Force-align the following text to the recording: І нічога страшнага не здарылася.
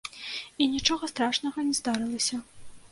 І 0.65 0.67
нічога 0.75 1.11
страшнага 1.13 1.57
не 1.71 1.79
здарылася. 1.83 2.45